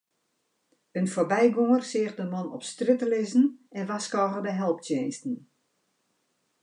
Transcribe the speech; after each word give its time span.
In 0.99 1.05
foarbygonger 1.13 1.83
seach 1.91 2.15
de 2.19 2.25
man 2.33 2.47
op 2.55 2.63
strjitte 2.71 3.07
lizzen 3.13 3.45
en 3.77 3.87
warskôge 3.91 4.39
de 4.47 4.53
helptsjinsten. 4.61 5.33